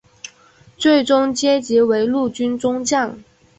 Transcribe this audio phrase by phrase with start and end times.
[0.79, 3.19] 最终阶级为陆军中将。